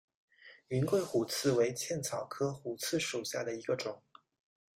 [0.69, 4.01] 云桂虎刺为茜草科虎刺属下的一个种。